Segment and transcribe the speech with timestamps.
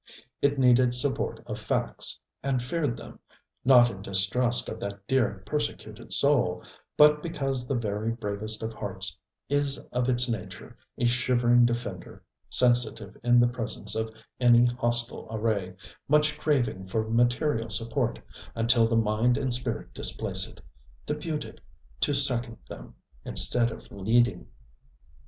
[0.41, 3.19] It needed support of facts, and feared them:
[3.63, 6.63] not in distrust of that dear persecuted soul,
[6.97, 9.15] but because the very bravest of hearts
[9.47, 14.09] is of its nature a shivering defender, sensitive in the presence of
[14.39, 15.75] any hostile array,
[16.07, 18.17] much craving for material support,
[18.55, 20.59] until the mind and spirit displace it,
[21.05, 21.61] depute it
[21.99, 24.47] to second them instead of leading.